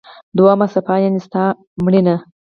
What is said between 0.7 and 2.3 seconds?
صفحه: یعنی ستا مړینه.